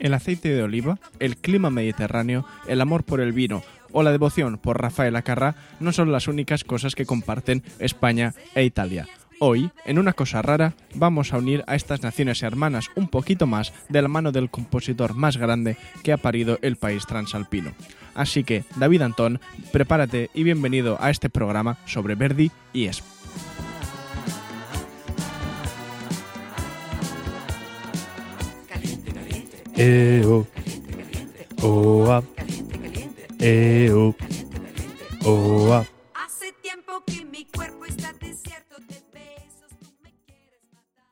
El 0.00 0.14
aceite 0.14 0.48
de 0.48 0.62
oliva, 0.62 0.98
el 1.20 1.36
clima 1.36 1.70
mediterráneo, 1.70 2.46
el 2.66 2.80
amor 2.80 3.04
por 3.04 3.20
el 3.20 3.32
vino 3.32 3.62
o 3.92 4.02
la 4.02 4.12
devoción 4.12 4.56
por 4.58 4.80
Rafael 4.80 5.14
Acarrá 5.14 5.56
no 5.78 5.92
son 5.92 6.10
las 6.10 6.26
únicas 6.26 6.64
cosas 6.64 6.94
que 6.94 7.06
comparten 7.06 7.62
España 7.78 8.34
e 8.54 8.64
Italia. 8.64 9.06
Hoy, 9.40 9.70
en 9.84 9.98
una 9.98 10.12
cosa 10.12 10.42
rara, 10.42 10.74
vamos 10.94 11.32
a 11.32 11.38
unir 11.38 11.64
a 11.66 11.74
estas 11.74 12.02
naciones 12.02 12.42
hermanas 12.42 12.88
un 12.94 13.08
poquito 13.08 13.46
más 13.46 13.72
de 13.88 14.02
la 14.02 14.08
mano 14.08 14.32
del 14.32 14.50
compositor 14.50 15.14
más 15.14 15.36
grande 15.36 15.76
que 16.02 16.12
ha 16.12 16.18
parido 16.18 16.58
el 16.62 16.76
país 16.76 17.06
transalpino. 17.06 17.72
Así 18.14 18.44
que, 18.44 18.64
David 18.76 19.02
Antón, 19.02 19.40
prepárate 19.72 20.30
y 20.34 20.44
bienvenido 20.44 20.98
a 21.00 21.10
este 21.10 21.30
programa 21.30 21.78
sobre 21.86 22.16
Verdi 22.16 22.50
y 22.72 22.86
España. 22.86 23.19
Eo. 29.82 30.46
Oa. 31.62 32.22
Eo. 33.40 34.14
Oa. 35.24 35.86
Hace 36.12 36.52
tiempo 36.60 37.02
que 37.06 37.24
mi 37.24 37.46
cuerpo 37.46 37.86
está 37.86 38.12
desierto 38.12 38.76
de 38.80 39.02
besos, 39.10 39.70
tú 39.80 39.86
me 40.02 40.12
quieres 40.26 40.60
matar. 40.74 41.06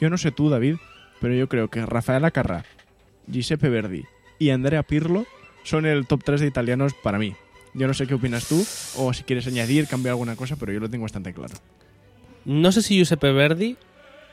Yo 0.00 0.10
no 0.10 0.18
sé 0.18 0.30
tú, 0.30 0.50
David, 0.50 0.76
pero 1.20 1.34
yo 1.34 1.48
creo 1.48 1.68
que 1.68 1.84
Rafael 1.84 2.24
Acarrá, 2.24 2.64
Giuseppe 3.26 3.68
Verdi 3.68 4.04
y 4.38 4.50
Andrea 4.50 4.82
Pirlo 4.82 5.26
son 5.64 5.86
el 5.86 6.06
top 6.06 6.22
3 6.24 6.40
de 6.40 6.46
italianos 6.46 6.94
para 6.94 7.18
mí. 7.18 7.34
Yo 7.74 7.86
no 7.86 7.94
sé 7.94 8.06
qué 8.06 8.14
opinas 8.14 8.48
tú, 8.48 8.64
o 8.96 9.12
si 9.12 9.22
quieres 9.24 9.46
añadir, 9.46 9.86
cambiar 9.86 10.12
alguna 10.12 10.36
cosa, 10.36 10.56
pero 10.56 10.72
yo 10.72 10.80
lo 10.80 10.88
tengo 10.88 11.02
bastante 11.02 11.34
claro. 11.34 11.54
No 12.46 12.72
sé 12.72 12.80
si 12.80 12.96
Giuseppe 12.96 13.32
Verdi 13.32 13.76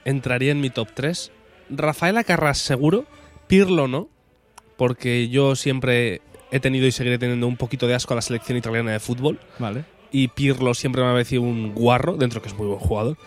entraría 0.06 0.52
en 0.52 0.62
mi 0.62 0.70
top 0.70 0.90
3. 0.94 1.32
Rafael 1.70 2.18
Acarrás 2.18 2.60
seguro. 2.60 3.06
Pirlo 3.48 3.88
no. 3.88 4.08
Porque 4.78 5.30
yo 5.30 5.56
siempre 5.56 6.22
he 6.52 6.60
tenido 6.60 6.88
y 6.88 6.92
seguiré 6.92 7.18
teniendo 7.18 7.48
un 7.48 7.58
poquito 7.58 7.88
de 7.88 7.96
asco 7.96 8.14
a 8.14 8.16
la 8.16 8.22
selección 8.22 8.58
italiana 8.58 8.92
de 8.92 9.00
fútbol. 9.00 9.40
Vale. 9.60 9.86
Y 10.12 10.28
Pirlo 10.28 10.74
siempre 10.74 11.02
me 11.02 11.10
ha 11.10 11.12
parecido 11.14 11.42
un 11.42 11.74
guarro, 11.74 12.16
dentro 12.16 12.42
que 12.42 12.50
es 12.50 12.56
muy 12.56 12.68
buen 12.68 12.80
jugador. 12.80 13.18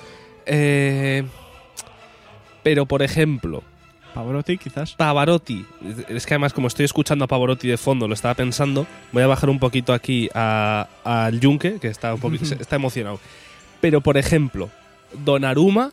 Eh, 0.46 1.24
pero, 2.66 2.84
por 2.84 3.00
ejemplo, 3.04 3.62
Pavarotti, 4.12 4.58
quizás. 4.58 4.94
Pavarotti. 4.94 5.64
Es 6.08 6.26
que 6.26 6.34
además, 6.34 6.52
como 6.52 6.66
estoy 6.66 6.84
escuchando 6.84 7.24
a 7.24 7.28
Pavarotti 7.28 7.68
de 7.68 7.76
fondo, 7.76 8.08
lo 8.08 8.14
estaba 8.14 8.34
pensando. 8.34 8.88
Voy 9.12 9.22
a 9.22 9.28
bajar 9.28 9.50
un 9.50 9.60
poquito 9.60 9.92
aquí 9.92 10.28
a- 10.34 10.88
al 11.04 11.38
Yunque, 11.38 11.78
que 11.78 11.86
está 11.86 12.12
un 12.12 12.18
poquito, 12.20 12.44
está 12.44 12.74
emocionado. 12.74 13.20
Pero, 13.80 14.00
por 14.00 14.16
ejemplo, 14.16 14.68
Donnarumma 15.24 15.92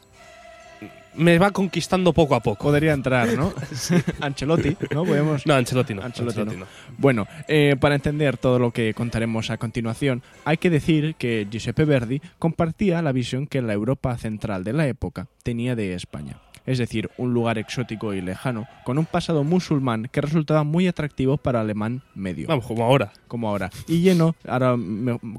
me 1.13 1.38
va 1.38 1.51
conquistando 1.51 2.12
poco 2.12 2.33
a 2.33 2.39
poco. 2.39 2.63
Podría 2.63 2.94
entrar, 2.94 3.28
¿no? 3.38 3.53
Ancelotti, 4.19 4.75
¿no? 4.91 5.06
Podemos... 5.06 5.45
No, 5.45 5.53
Ancelotti 5.53 5.94
no. 5.94 6.01
Ancelotti 6.01 6.39
Ancelotti 6.39 6.57
no. 6.57 6.66
no. 6.66 6.72
Bueno, 6.97 7.28
eh, 7.47 7.75
para 7.79 7.94
entender 7.94 8.38
todo 8.38 8.57
lo 8.57 8.72
que 8.72 8.95
contaremos 8.95 9.51
a 9.51 9.57
continuación, 9.57 10.23
hay 10.44 10.57
que 10.57 10.72
decir 10.72 11.13
que 11.19 11.45
Giuseppe 11.51 11.85
Verdi 11.85 12.19
compartía 12.39 13.03
la 13.03 13.12
visión 13.12 13.45
que 13.45 13.62
la 13.62 13.73
Europa 13.73 14.17
central 14.17 14.63
de 14.63 14.73
la 14.73 14.88
época 14.88 15.28
tenía 15.44 15.75
de 15.75 15.94
España. 15.94 16.38
Es 16.66 16.78
decir, 16.78 17.09
un 17.18 17.34
lugar 17.34 17.57
exótico 17.57 18.13
y 18.13 18.22
lejano, 18.22 18.68
con 18.85 18.97
un 18.97 19.06
pasado 19.06 19.44
musulmán 19.44 20.07
que 20.12 20.22
resultaba 20.22 20.63
muy 20.63 20.88
atractivo 20.88 21.38
para 21.38 21.62
alemán 21.62 22.01
medio. 22.16 22.47
Vamos, 22.47 22.66
como 22.66 22.84
ahora. 22.85 23.12
como 23.28 23.50
ahora. 23.50 23.69
Y 23.88 24.01
lleno, 24.01 24.35
ahora, 24.47 24.75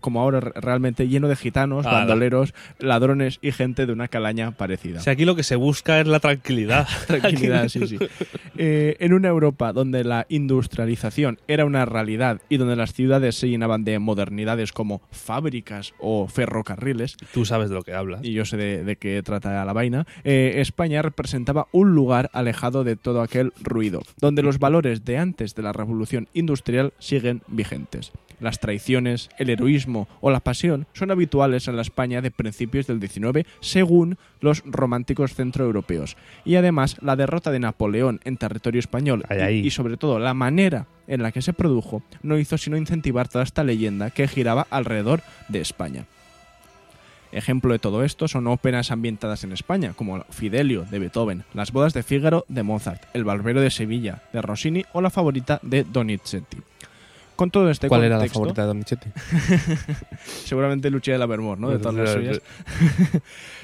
como 0.00 0.20
ahora 0.20 0.40
re- 0.40 0.52
realmente 0.60 1.08
lleno 1.08 1.28
de 1.28 1.36
gitanos, 1.36 1.86
Ala. 1.86 2.00
bandoleros, 2.00 2.52
ladrones 2.78 3.38
y 3.40 3.52
gente 3.52 3.86
de 3.86 3.92
una 3.92 4.08
calaña 4.08 4.50
parecida. 4.52 5.00
Si 5.00 5.10
aquí 5.10 5.24
lo 5.24 5.34
que 5.36 5.42
se 5.44 5.56
busca 5.56 6.00
es 6.00 6.06
la 6.06 6.20
tranquilidad. 6.20 6.86
Tranquilidad, 7.06 7.68
sí, 7.68 7.86
sí. 7.86 7.98
Eh, 8.56 8.96
en 9.00 9.12
una 9.14 9.28
Europa 9.28 9.72
donde 9.72 10.04
la 10.04 10.26
industrialización 10.28 11.38
era 11.48 11.64
una 11.64 11.84
realidad 11.84 12.40
y 12.48 12.56
donde 12.56 12.76
las 12.76 12.92
ciudades 12.92 13.36
se 13.36 13.48
llenaban 13.48 13.84
de 13.84 13.98
modernidades 13.98 14.72
como 14.72 15.00
fábricas 15.10 15.92
o 15.98 16.26
ferrocarriles, 16.28 17.16
Tú 17.32 17.44
sabes 17.44 17.68
de 17.68 17.74
lo 17.76 17.82
que 17.82 17.94
hablas. 17.94 18.20
y 18.24 18.32
yo 18.32 18.44
sé 18.44 18.56
de, 18.56 18.84
de 18.84 18.96
qué 18.96 19.22
trata 19.22 19.64
la 19.64 19.72
vaina, 19.72 20.06
eh, 20.24 20.54
España 20.58 21.02
representaba 21.14 21.68
un 21.70 21.94
lugar 21.94 22.28
alejado 22.32 22.82
de 22.82 22.96
todo 22.96 23.22
aquel 23.22 23.52
ruido, 23.62 24.02
donde 24.20 24.42
los 24.42 24.58
valores 24.58 25.04
de 25.04 25.16
antes 25.18 25.54
de 25.54 25.62
la 25.62 25.72
revolución 25.72 26.26
industrial 26.34 26.92
siguen 26.98 27.42
vigentes. 27.46 28.10
Las 28.40 28.58
traiciones, 28.58 29.30
el 29.38 29.48
heroísmo 29.48 30.08
o 30.20 30.32
la 30.32 30.40
pasión 30.40 30.88
son 30.92 31.12
habituales 31.12 31.68
en 31.68 31.76
la 31.76 31.82
España 31.82 32.20
de 32.20 32.32
principios 32.32 32.88
del 32.88 33.00
XIX 33.00 33.46
según 33.60 34.18
los 34.40 34.62
románticos 34.66 35.34
centroeuropeos. 35.34 36.16
Y 36.44 36.56
además 36.56 36.96
la 37.00 37.14
derrota 37.14 37.52
de 37.52 37.60
Napoleón 37.60 38.20
en 38.24 38.36
territorio 38.36 38.80
español 38.80 39.22
Ay, 39.28 39.38
y- 39.38 39.40
ay. 39.42 39.58
y 39.66 39.70
sobre 39.70 39.96
todo 39.96 40.18
la 40.18 40.34
manera 40.34 40.88
en 41.06 41.22
la 41.22 41.30
que 41.30 41.42
se 41.42 41.52
produjo 41.52 42.02
no 42.22 42.36
hizo 42.36 42.58
sino 42.58 42.76
incentivar 42.76 43.28
toda 43.28 43.44
esta 43.44 43.62
leyenda 43.62 44.10
que 44.10 44.26
giraba 44.26 44.66
alrededor 44.68 45.22
de 45.48 45.60
España. 45.60 46.06
Ejemplo 47.34 47.72
de 47.72 47.80
todo 47.80 48.04
esto 48.04 48.28
son 48.28 48.46
óperas 48.46 48.92
ambientadas 48.92 49.42
en 49.42 49.50
España, 49.50 49.92
como 49.96 50.22
Fidelio 50.30 50.86
de 50.88 51.00
Beethoven, 51.00 51.44
Las 51.52 51.72
bodas 51.72 51.92
de 51.92 52.04
Fígaro 52.04 52.44
de 52.48 52.62
Mozart, 52.62 53.02
El 53.12 53.24
barbero 53.24 53.60
de 53.60 53.70
Sevilla 53.70 54.22
de 54.32 54.40
Rossini 54.40 54.84
o 54.92 55.00
la 55.00 55.10
favorita 55.10 55.58
de 55.62 55.82
Donizetti. 55.82 56.58
Con 57.36 57.50
todo 57.50 57.68
este 57.70 57.88
¿Cuál 57.88 58.04
era 58.04 58.16
la 58.16 58.28
contexto, 58.28 58.38
favorita 58.38 58.62
de 58.62 58.68
Donizetti? 58.68 59.10
seguramente 60.44 60.90
Lucia 60.90 61.14
de 61.14 61.18
la 61.18 61.26
Vermont, 61.26 61.60
¿no? 61.60 61.70
De 61.70 61.78
todas 61.80 61.94
las 61.94 62.10
suyas. 62.12 62.40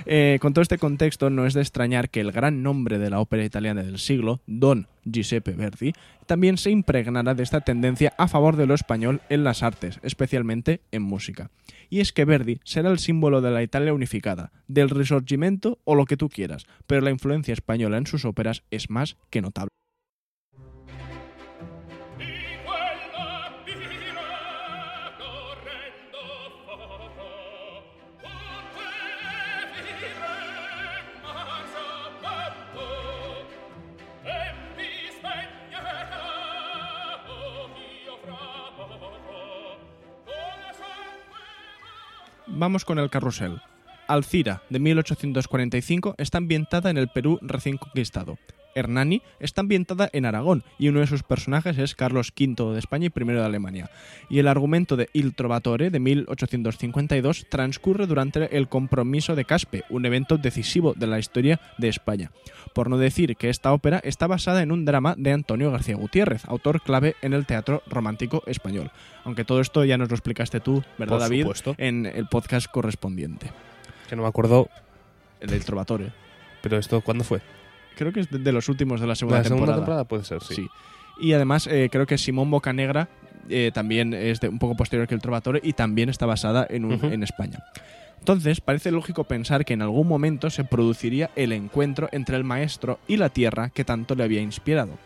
Eh, 0.07 0.39
con 0.41 0.55
todo 0.55 0.63
este 0.63 0.79
contexto, 0.79 1.29
no 1.29 1.45
es 1.45 1.53
de 1.53 1.61
extrañar 1.61 2.09
que 2.09 2.21
el 2.21 2.33
gran 2.33 2.63
nombre 2.63 2.99
de 2.99 3.11
la 3.11 3.21
ópera 3.21 3.45
italiana 3.45 3.83
del 3.83 3.99
siglo, 3.99 4.41
Don 4.47 4.87
Giuseppe 5.05 5.53
Verdi, 5.53 5.93
también 6.25 6.57
se 6.57 6.71
impregnara 6.71 7.35
de 7.35 7.43
esta 7.43 7.61
tendencia 7.61 8.15
a 8.17 8.27
favor 8.27 8.57
de 8.57 8.67
lo 8.67 8.73
español 8.73 9.21
en 9.29 9.45
las 9.45 9.63
artes, 9.63 10.01
especialmente 10.03 10.81
en 10.91 11.03
música. 11.03 11.51
Y 11.91 12.01
es 12.01 12.13
que 12.13 12.25
Verdi 12.25 12.61
será 12.65 12.91
el 12.91 12.99
símbolo 12.99 13.43
de 13.43 13.51
la 13.51 13.63
Italia 13.63 13.93
unificada, 13.93 14.53
del 14.69 14.89
Risorgimento 14.89 15.79
o 15.85 15.95
lo 15.95 16.07
que 16.07 16.17
tú 16.17 16.31
quieras, 16.31 16.67
pero 16.87 17.03
la 17.03 17.11
influencia 17.11 17.53
española 17.53 17.99
en 17.99 18.07
sus 18.07 18.25
óperas 18.25 18.63
es 18.71 18.89
más 18.89 19.19
que 19.29 19.43
notable. 19.43 19.71
Vamos 42.61 42.85
con 42.85 42.99
el 42.99 43.09
carrusel. 43.09 43.63
Alcira, 44.13 44.63
de 44.71 44.81
1845, 44.81 46.17
está 46.19 46.39
ambientada 46.39 46.91
en 46.91 46.99
el 46.99 47.09
Perú 47.09 47.39
recién 47.43 47.77
conquistado. 47.77 48.39
Hernani 48.75 49.23
está 49.41 49.61
ambientada 49.63 50.09
en 50.13 50.25
Aragón 50.25 50.65
y 50.79 50.89
uno 50.89 51.01
de 51.01 51.07
sus 51.07 51.23
personajes 51.23 51.79
es 51.79 51.95
Carlos 51.95 52.33
V 52.39 52.73
de 52.73 52.79
España 52.79 53.07
y 53.07 53.21
I 53.21 53.25
de 53.25 53.45
Alemania. 53.45 53.91
Y 54.29 54.39
el 54.39 54.49
argumento 54.49 54.97
de 54.97 55.09
Il 55.13 55.35
Trovatore 55.35 55.91
de 55.91 56.01
1852 56.01 57.47
transcurre 57.49 58.07
durante 58.07 58.57
el 58.57 58.69
compromiso 58.69 59.35
de 59.35 59.45
Caspe, 59.45 59.85
un 59.91 60.07
evento 60.07 60.39
decisivo 60.39 60.95
de 60.95 61.07
la 61.07 61.19
historia 61.19 61.61
de 61.79 61.89
España. 61.89 62.31
Por 62.75 62.89
no 62.89 62.99
decir 62.99 63.37
que 63.37 63.49
esta 63.49 63.73
ópera 63.73 64.01
está 64.05 64.27
basada 64.27 64.63
en 64.63 64.73
un 64.73 64.85
drama 64.85 65.15
de 65.19 65.33
Antonio 65.33 65.71
García 65.71 65.97
Gutiérrez, 65.97 66.45
autor 66.47 66.83
clave 66.83 67.17
en 67.23 67.33
el 67.33 67.47
teatro 67.47 67.83
romántico 67.89 68.43
español. 68.47 68.91
Aunque 69.25 69.45
todo 69.45 69.61
esto 69.61 69.85
ya 69.85 69.99
nos 69.99 70.09
lo 70.09 70.15
explicaste 70.15 70.61
tú, 70.61 70.83
¿verdad 70.99 71.15
Por 71.15 71.21
David? 71.21 71.43
supuesto. 71.43 71.75
En 71.79 72.07
el 72.07 72.27
podcast 72.27 72.69
correspondiente. 72.71 73.51
Que 74.11 74.17
no 74.17 74.23
me 74.23 74.29
acuerdo, 74.29 74.69
El 75.41 75.51
del 75.51 75.65
Trovatore. 75.65 76.11
pero 76.63 76.77
esto, 76.79 77.01
¿cuándo 77.01 77.23
fue? 77.25 77.41
Creo 77.97 78.13
que 78.13 78.21
es 78.21 78.29
de, 78.31 78.39
de 78.41 78.51
los 78.53 78.69
últimos 78.69 79.01
de 79.01 79.07
la 79.07 79.15
segunda 79.15 79.39
¿La 79.39 79.45
segunda 79.45 79.75
temporada. 79.77 79.81
temporada? 79.81 80.05
Puede 80.05 80.25
ser, 80.25 80.43
sí. 80.43 80.55
Sí. 80.57 80.69
Y 81.21 81.33
además 81.33 81.67
eh, 81.69 81.89
creo 81.93 82.07
que 82.07 82.19
Simón 82.19 82.51
Bocanegra 82.51 83.09
eh, 83.49 83.71
también 83.73 84.13
es 84.13 84.41
de 84.41 84.49
un 84.49 84.59
poco 84.59 84.75
posterior 84.77 85.07
que 85.07 85.15
el 85.15 85.21
Trovatore 85.21 85.61
y 85.63 85.75
también 85.75 86.09
está 86.09 86.27
basada 86.27 86.67
en, 86.69 86.87
un- 86.87 87.05
en 87.05 87.23
España. 87.23 87.63
Entonces, 88.19 88.61
parece 88.61 88.91
lógico 88.91 89.25
pensar 89.25 89.65
que 89.65 89.75
en 89.75 89.83
algún 89.83 90.07
momento 90.09 90.51
se 90.51 90.65
produciría 90.65 91.31
el 91.37 91.53
encuentro 91.53 92.09
entre 92.13 92.37
el 92.37 92.45
maestro 92.45 92.99
y 93.09 93.17
la 93.17 93.29
tierra 93.31 93.71
que 93.71 93.85
tanto 93.85 94.15
le 94.17 94.25
había 94.25 94.41
inspirado. 94.43 94.99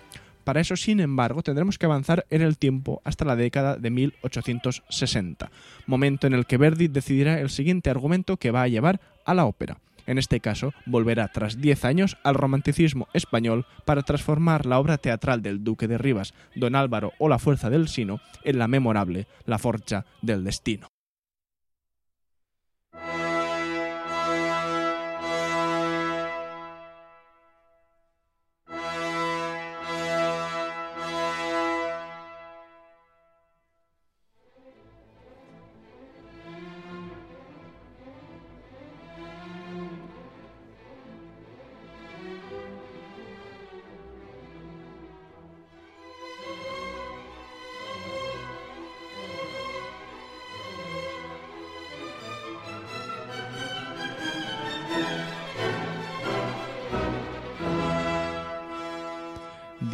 Para 0.45 0.61
eso, 0.61 0.77
sin 0.77 1.01
embargo, 1.01 1.43
tendremos 1.43 1.79
que 1.79 1.87
avanzar 1.87 2.27
en 2.31 2.43
el 2.43 2.59
tiempo 2.59 3.01
hasta 3.05 3.25
la 3.25 3.35
década 3.35 3.77
de 3.77 3.91
1860, 3.91 5.51
momento 5.87 6.27
en 6.27 6.35
el 6.35 6.47
que 6.47 6.59
Verdi 6.59 6.89
decidirá 6.89 7.41
el 7.41 7.51
siguiente 7.51 7.91
argumento 7.91 8.37
que 8.37 8.51
va 8.51 8.63
a 8.63 8.69
llevar 8.69 9.01
a 9.25 9.35
la 9.35 9.47
ópera. 9.47 9.79
En 10.07 10.19
este 10.19 10.41
caso, 10.41 10.75
volverá 10.85 11.29
tras 11.29 11.61
10 11.61 11.85
años 11.87 12.19
al 12.25 12.35
romanticismo 12.35 13.09
español 13.15 13.65
para 13.87 14.03
transformar 14.03 14.67
la 14.67 14.79
obra 14.79 14.99
teatral 14.99 15.41
del 15.41 15.65
Duque 15.65 15.89
de 15.89 15.97
Rivas, 15.97 16.35
Don 16.55 16.77
Álvaro 16.77 17.13
o 17.19 17.31
La 17.31 17.39
Fuerza 17.39 17.71
del 17.71 17.89
Sino 17.89 18.21
en 18.43 18.59
la 18.59 18.69
memorable 18.69 19.27
La 19.47 19.59
Forcha 19.59 20.05
del 20.21 20.45
Destino. 20.45 20.94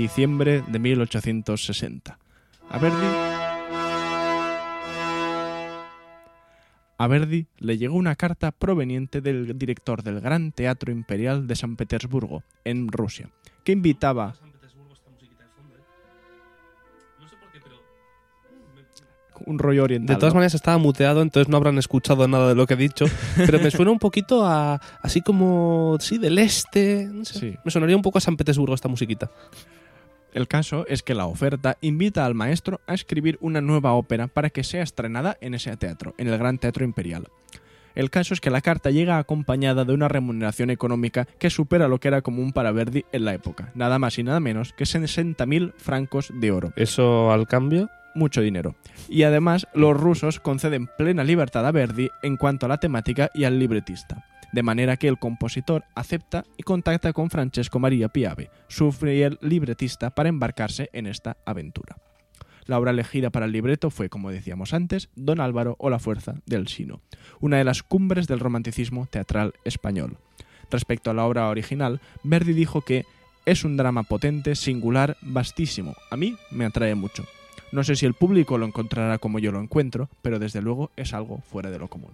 Diciembre 0.00 0.64
de 0.67 0.79
1860. 0.79 2.19
A 2.70 2.79
Verdi, 2.79 3.06
a 6.97 7.06
Verdi 7.06 7.47
le 7.58 7.76
llegó 7.76 7.97
una 7.97 8.17
carta 8.17 8.50
proveniente 8.50 9.20
del 9.20 9.58
director 9.58 10.02
del 10.02 10.23
Gran 10.23 10.52
Teatro 10.52 10.91
Imperial 10.91 11.47
de 11.47 11.55
San 11.55 11.76
Petersburgo, 11.76 12.43
en 12.64 12.88
Rusia, 12.88 13.29
que 13.62 13.73
invitaba 13.73 14.37
un 19.44 19.58
rollo 19.58 19.85
oriental. 19.85 20.17
De 20.17 20.19
todas 20.19 20.32
¿no? 20.32 20.37
maneras 20.38 20.55
estaba 20.55 20.79
muteado, 20.79 21.20
entonces 21.20 21.49
no 21.49 21.56
habrán 21.56 21.76
escuchado 21.79 22.26
nada 22.26 22.49
de 22.49 22.55
lo 22.55 22.67
que 22.67 22.75
he 22.75 22.79
dicho. 22.79 23.05
Pero 23.37 23.58
me 23.61 23.70
suena 23.70 23.91
un 23.91 23.99
poquito 23.99 24.46
a. 24.46 24.81
así 25.03 25.20
como. 25.20 25.99
sí, 26.00 26.19
del 26.19 26.38
este. 26.38 27.08
no 27.12 27.25
sé. 27.25 27.38
Sí. 27.38 27.56
Me 27.64 27.70
sonaría 27.70 27.96
un 27.96 28.03
poco 28.03 28.19
a 28.19 28.20
San 28.20 28.37
Petersburgo 28.37 28.75
esta 28.75 28.88
musiquita. 28.88 29.31
El 30.32 30.49
caso 30.49 30.87
es 30.87 31.03
que 31.03 31.15
la 31.15 31.27
oferta 31.27 31.77
invita 31.81 32.25
al 32.25 32.35
maestro 32.35 32.81
a 32.87 32.94
escribir 32.94 33.38
una 33.41 33.61
nueva 33.61 33.93
ópera 33.93 34.29
para 34.29 34.50
que 34.50 34.65
sea 34.65 34.82
estrenada 34.82 35.37
en 35.41 35.55
ese 35.55 35.77
teatro, 35.77 36.15
en 36.19 36.29
el 36.29 36.38
Gran 36.38 36.59
Teatro 36.59 36.85
Imperial. 36.85 37.29
El 37.94 38.11
caso 38.11 38.35
es 38.35 38.41
que 38.41 38.50
la 38.50 38.61
carta 38.61 38.91
llega 38.91 39.19
acompañada 39.19 39.85
de 39.85 39.93
una 39.93 40.09
remuneración 40.09 40.71
económica 40.71 41.27
que 41.38 41.50
supera 41.50 41.88
lo 41.88 41.99
que 41.99 42.09
era 42.09 42.23
común 42.23 42.53
para 42.53 42.71
Verdi 42.71 43.05
en 43.12 43.25
la 43.25 43.35
época, 43.35 43.73
nada 43.75 43.99
más 43.99 44.19
y 44.19 44.23
nada 44.23 44.38
menos 44.38 44.73
que 44.73 44.85
60.000 44.85 45.73
francos 45.77 46.32
de 46.32 46.53
oro, 46.53 46.73
Eso 46.77 47.32
al 47.32 47.49
cambio. 47.49 47.91
mucho 48.15 48.41
dinero. 48.41 48.77
Y 49.09 49.25
además 49.25 49.67
los 49.75 49.97
rusos 49.97 50.41
conceden 50.41 50.88
plena 50.99 51.25
libertad 51.25 51.67
a 51.67 51.73
Verdi 51.73 52.11
en 52.23 52.37
cuanto 52.37 52.67
a 52.67 52.69
la 52.69 52.79
temática 52.79 53.31
y 53.35 53.44
al 53.44 53.59
libretista, 53.59 54.25
de 54.52 54.62
manera 54.62 54.97
que 54.97 55.08
el 55.08 55.19
compositor 55.19 55.85
acepta 55.94 56.44
y 56.56 56.62
contacta 56.62 57.12
con 57.12 57.31
Francesco 57.31 57.79
Maria 57.79 58.08
Piave, 58.08 58.50
su 58.69 58.93
fiel 58.93 59.38
libretista, 59.41 60.11
para 60.11 60.29
embarcarse 60.29 60.91
en 60.93 61.06
esta 61.06 61.37
aventura. 61.44 61.97
La 62.67 62.79
obra 62.79 62.93
elegida 62.93 63.31
para 63.31 63.47
el 63.47 63.52
libreto 63.52 63.91
fue, 63.91 64.08
como 64.08 64.31
decíamos 64.31 64.75
antes, 64.75 65.08
Don 65.17 65.41
Álvaro 65.41 65.76
o 65.79 65.91
La 65.91 65.99
Fuerza 65.99 66.35
del 66.47 66.69
Sino, 66.69 67.00
una 67.41 67.56
de 67.58 67.64
las 67.64 67.82
cumbres 67.82 68.29
del 68.29 68.41
romanticismo 68.41 69.06
teatral 69.06 69.55
español. 69.64 70.19
Respecto 70.70 71.11
a 71.11 71.14
la 71.14 71.25
obra 71.25 71.49
original, 71.49 72.00
Verdi 72.23 72.53
dijo 72.53 72.82
que 72.82 73.05
es 73.44 73.64
un 73.64 73.76
drama 73.76 74.05
potente, 74.05 74.55
singular, 74.55 75.17
vastísimo. 75.23 75.96
A 76.11 76.17
mí 76.17 76.37
me 76.50 76.64
atrae 76.64 76.94
mucho. 76.94 77.25
No 77.73 77.82
sé 77.82 77.96
si 77.96 78.06
el 78.06 78.14
público 78.14 78.58
lo 78.58 78.67
encontrará 78.67 79.19
como 79.19 79.38
yo 79.38 79.50
lo 79.50 79.61
encuentro, 79.61 80.08
pero 80.23 80.38
desde 80.38 80.62
luego 80.62 80.91
es 80.96 81.14
algo 81.14 81.38
fuera 81.38 81.70
de 81.70 81.79
lo 81.79 81.88
común. 81.88 82.12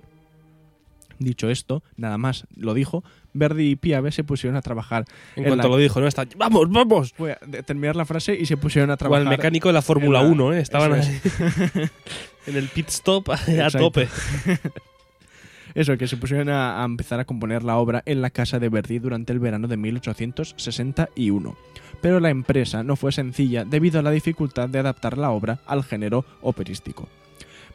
Dicho 1.19 1.49
esto, 1.51 1.83
nada 1.97 2.19
más 2.19 2.47
lo 2.57 2.75
dijo, 2.75 3.03
Verdi 3.33 3.71
y 3.71 3.77
Piave 3.77 4.13
se 4.13 4.23
pusieron 4.25 4.57
a 4.57 4.63
trabajar. 4.63 5.05
En 5.35 5.45
en 5.45 5.49
cuanto 5.51 5.69
la- 5.69 5.75
lo 5.75 5.81
dijo, 5.81 6.01
¿no? 6.01 6.07
Está, 6.07 6.27
¡Vamos, 6.37 6.71
vamos! 6.71 7.15
Voy 7.17 7.31
a 7.31 7.37
terminar 7.65 7.97
la 7.97 8.05
frase 8.05 8.35
y 8.39 8.47
se 8.47 8.57
pusieron 8.57 8.91
a 8.91 8.97
trabajar. 8.97 9.23
el 9.25 9.29
mecánico 9.31 9.69
de 9.69 9.73
la 9.75 9.83
Fórmula 9.83 10.23
la- 10.23 10.29
1, 10.29 10.53
¿eh? 10.53 10.61
Estaban 10.61 10.95
Eso 10.95 11.11
ahí 11.11 11.89
en 12.47 12.57
el 12.57 12.69
pit 12.69 12.89
stop 12.89 13.31
a 13.31 13.35
Exacto. 13.35 13.79
tope. 13.79 14.09
Eso, 15.75 15.97
que 15.99 16.09
se 16.09 16.17
pusieron 16.17 16.49
a, 16.49 16.81
a 16.81 16.85
empezar 16.87 17.21
a 17.21 17.27
componer 17.27 17.63
la 17.63 17.77
obra 17.77 18.03
en 18.07 18.23
la 18.23 18.31
casa 18.31 18.59
de 18.59 18.71
Verdi 18.71 18.99
durante 18.99 19.33
el 19.35 19.41
verano 19.41 19.69
de 19.69 19.77
1861. 19.77 21.57
Pero 22.01 22.21
la 22.21 22.31
empresa 22.31 22.83
no 22.83 22.97
fue 22.97 23.13
sencilla 23.13 23.65
debido 23.65 24.01
a 24.01 24.03
la 24.03 24.11
dificultad 24.11 24.69
de 24.71 24.79
adaptar 24.79 25.19
la 25.19 25.31
obra 25.31 25.59
al 25.67 25.85
género 25.85 26.25
operístico. 26.41 27.09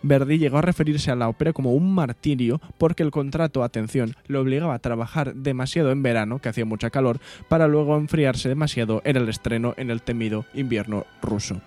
Verdi 0.04 0.38
llegó 0.38 0.58
a 0.58 0.62
referirse 0.62 1.12
a 1.12 1.16
la 1.16 1.30
ópera 1.30 1.54
como 1.54 1.74
un 1.74 1.94
martirio 1.94 2.62
porque 2.78 3.04
el 3.04 3.12
contrato, 3.12 3.64
atención, 3.64 4.16
le 4.28 4.38
obligaba 4.38 4.74
a 4.74 4.80
trabajar 4.80 5.36
demasiado 5.36 5.92
en 5.92 6.04
verano, 6.04 6.40
que 6.40 6.50
hacía 6.50 6.66
mucha 6.66 6.90
calor, 6.90 7.20
para 7.48 7.68
luego 7.68 7.98
enfriarse 7.98 8.50
demasiado 8.50 9.02
en 9.06 9.18
el 9.18 9.30
estreno 9.30 9.74
en 9.78 9.92
el 9.92 10.02
temido 10.02 10.46
invierno 10.54 11.06
ruso. 11.22 11.62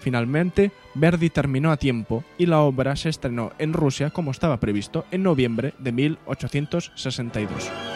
Finalmente, 0.00 0.70
Verdi 0.94 1.30
terminó 1.30 1.72
a 1.72 1.78
tiempo 1.78 2.22
y 2.38 2.46
la 2.46 2.60
obra 2.60 2.94
se 2.94 3.08
estrenó 3.08 3.52
en 3.58 3.72
Rusia 3.72 4.10
como 4.10 4.30
estaba 4.30 4.60
previsto 4.60 5.04
en 5.10 5.24
noviembre 5.24 5.74
de 5.78 5.90
1862. 5.90 7.95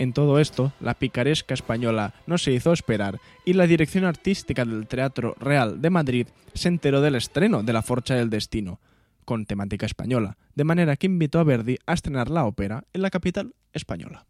En 0.00 0.14
todo 0.14 0.40
esto, 0.40 0.72
la 0.80 0.94
picaresca 0.94 1.52
española 1.52 2.14
no 2.26 2.38
se 2.38 2.52
hizo 2.52 2.72
esperar 2.72 3.20
y 3.44 3.52
la 3.52 3.66
dirección 3.66 4.06
artística 4.06 4.64
del 4.64 4.86
Teatro 4.86 5.36
Real 5.38 5.82
de 5.82 5.90
Madrid 5.90 6.26
se 6.54 6.68
enteró 6.68 7.02
del 7.02 7.16
estreno 7.16 7.62
de 7.62 7.74
La 7.74 7.82
Forcha 7.82 8.14
del 8.14 8.30
Destino, 8.30 8.80
con 9.26 9.44
temática 9.44 9.84
española, 9.84 10.38
de 10.54 10.64
manera 10.64 10.96
que 10.96 11.04
invitó 11.04 11.38
a 11.38 11.44
Verdi 11.44 11.76
a 11.84 11.92
estrenar 11.92 12.30
la 12.30 12.46
ópera 12.46 12.84
en 12.94 13.02
la 13.02 13.10
capital 13.10 13.54
española. 13.74 14.24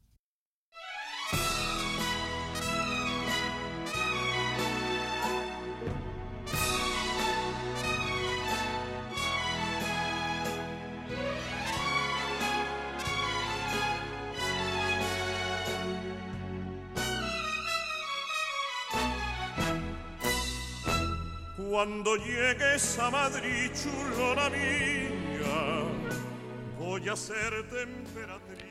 Cuando 21.70 22.16
llegues 22.16 22.98
a 22.98 23.12
Madrid, 23.12 23.70
chulona 23.72 24.50
mía, 24.50 25.84
voy 26.80 27.08
a 27.08 27.14
ser 27.14 27.62
temperatriz. 27.68 28.64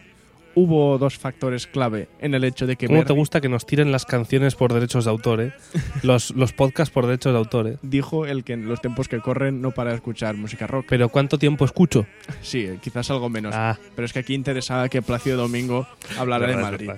Hubo 0.53 0.97
dos 0.97 1.17
factores 1.17 1.65
clave 1.65 2.09
en 2.19 2.33
el 2.33 2.43
hecho 2.43 2.67
de 2.67 2.75
que 2.75 2.87
¿Cómo 2.87 3.05
te 3.05 3.13
gusta 3.13 3.39
que 3.39 3.47
nos 3.47 3.65
tiren 3.65 3.93
las 3.93 4.05
canciones 4.05 4.55
por 4.55 4.73
derechos 4.73 5.05
de 5.05 5.11
autor, 5.11 5.39
eh? 5.39 5.53
Los, 6.03 6.31
los 6.31 6.51
podcasts 6.51 6.93
por 6.93 7.05
derechos 7.05 7.31
de 7.31 7.37
autor, 7.39 7.67
eh. 7.67 7.77
dijo 7.83 8.25
el 8.25 8.43
que 8.43 8.51
en 8.51 8.67
los 8.67 8.81
tiempos 8.81 9.07
que 9.07 9.21
corren 9.21 9.61
no 9.61 9.71
para 9.71 9.91
de 9.91 9.95
escuchar 9.95 10.35
música 10.35 10.67
rock. 10.67 10.87
Pero 10.89 11.07
¿cuánto 11.07 11.37
tiempo 11.37 11.63
escucho? 11.63 12.05
Sí, 12.41 12.67
quizás 12.81 13.09
algo 13.11 13.29
menos. 13.29 13.55
Ah, 13.55 13.79
Pero 13.95 14.05
es 14.07 14.11
que 14.11 14.19
aquí 14.19 14.33
interesaba 14.33 14.89
que 14.89 15.01
Plácido 15.01 15.37
Domingo 15.37 15.87
hablara 16.17 16.47
de 16.47 16.57
Madrid. 16.57 16.89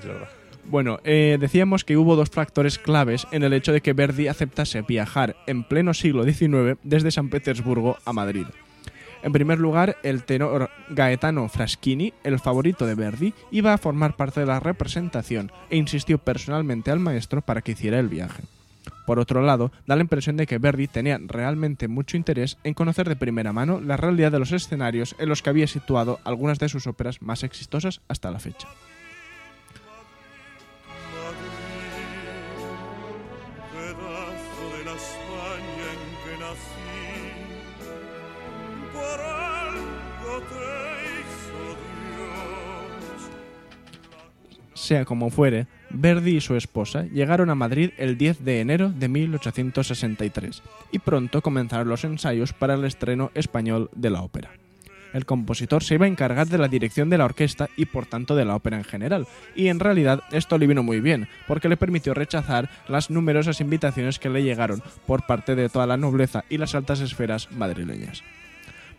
Bueno, 0.71 1.01
eh, 1.03 1.37
decíamos 1.37 1.83
que 1.83 1.97
hubo 1.97 2.15
dos 2.15 2.29
factores 2.29 2.79
claves 2.79 3.27
en 3.33 3.43
el 3.43 3.51
hecho 3.51 3.73
de 3.73 3.81
que 3.81 3.91
Verdi 3.91 4.29
aceptase 4.29 4.81
viajar 4.83 5.35
en 5.45 5.65
pleno 5.65 5.93
siglo 5.93 6.23
XIX 6.23 6.79
desde 6.81 7.11
San 7.11 7.27
Petersburgo 7.27 7.97
a 8.05 8.13
Madrid. 8.13 8.45
En 9.21 9.33
primer 9.33 9.59
lugar, 9.59 9.97
el 10.01 10.23
tenor 10.23 10.69
Gaetano 10.87 11.49
Fraschini, 11.49 12.13
el 12.23 12.39
favorito 12.39 12.85
de 12.85 12.95
Verdi, 12.95 13.33
iba 13.51 13.73
a 13.73 13.77
formar 13.77 14.15
parte 14.15 14.39
de 14.39 14.45
la 14.45 14.61
representación 14.61 15.51
e 15.69 15.75
insistió 15.75 16.19
personalmente 16.19 16.89
al 16.89 16.99
maestro 16.99 17.41
para 17.41 17.61
que 17.61 17.73
hiciera 17.73 17.99
el 17.99 18.07
viaje. 18.07 18.43
Por 19.05 19.19
otro 19.19 19.41
lado, 19.41 19.73
da 19.87 19.97
la 19.97 20.03
impresión 20.03 20.37
de 20.37 20.47
que 20.47 20.57
Verdi 20.57 20.87
tenía 20.87 21.19
realmente 21.21 21.89
mucho 21.89 22.15
interés 22.15 22.57
en 22.63 22.75
conocer 22.75 23.09
de 23.09 23.17
primera 23.17 23.51
mano 23.51 23.81
la 23.81 23.97
realidad 23.97 24.31
de 24.31 24.39
los 24.39 24.53
escenarios 24.53 25.17
en 25.19 25.27
los 25.27 25.41
que 25.41 25.49
había 25.49 25.67
situado 25.67 26.21
algunas 26.23 26.59
de 26.59 26.69
sus 26.69 26.87
óperas 26.87 27.21
más 27.21 27.43
exitosas 27.43 27.99
hasta 28.07 28.31
la 28.31 28.39
fecha. 28.39 28.69
España 34.95 35.87
en 35.93 36.01
que 36.23 36.33
nací. 36.39 36.91
por 38.93 39.19
algo 39.21 40.33
Dios. 42.09 42.61
Sea 44.73 45.05
como 45.05 45.29
fuere, 45.29 45.67
Verdi 45.89 46.37
y 46.37 46.41
su 46.41 46.55
esposa 46.55 47.03
llegaron 47.05 47.49
a 47.49 47.55
Madrid 47.55 47.91
el 47.97 48.17
10 48.17 48.43
de 48.43 48.61
enero 48.61 48.89
de 48.89 49.07
1863 49.07 50.63
y 50.91 50.99
pronto 50.99 51.41
comenzaron 51.41 51.87
los 51.89 52.03
ensayos 52.03 52.53
para 52.53 52.73
el 52.73 52.85
estreno 52.85 53.31
español 53.33 53.89
de 53.93 54.09
la 54.09 54.21
ópera. 54.21 54.51
El 55.13 55.25
compositor 55.25 55.83
se 55.83 55.95
iba 55.95 56.05
a 56.05 56.09
encargar 56.09 56.47
de 56.47 56.57
la 56.57 56.67
dirección 56.67 57.09
de 57.09 57.17
la 57.17 57.25
orquesta 57.25 57.69
y 57.75 57.85
por 57.85 58.05
tanto 58.05 58.35
de 58.35 58.45
la 58.45 58.55
ópera 58.55 58.77
en 58.77 58.83
general, 58.83 59.27
y 59.55 59.67
en 59.67 59.79
realidad 59.79 60.23
esto 60.31 60.57
le 60.57 60.67
vino 60.67 60.83
muy 60.83 61.01
bien, 61.01 61.27
porque 61.47 61.69
le 61.69 61.77
permitió 61.77 62.13
rechazar 62.13 62.69
las 62.87 63.09
numerosas 63.09 63.61
invitaciones 63.61 64.19
que 64.19 64.29
le 64.29 64.43
llegaron 64.43 64.81
por 65.05 65.25
parte 65.25 65.55
de 65.55 65.69
toda 65.69 65.87
la 65.87 65.97
nobleza 65.97 66.43
y 66.49 66.57
las 66.57 66.75
altas 66.75 67.01
esferas 67.01 67.51
madrileñas. 67.51 68.23